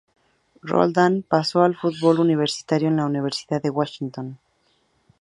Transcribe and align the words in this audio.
Roldan 0.63 1.21
paso 1.21 1.61
al 1.61 1.75
fútbol 1.75 2.17
universitario 2.19 2.87
en 2.87 2.95
la 2.95 3.05
Universidad 3.05 3.61
de 3.61 3.69
Washington. 3.69 4.39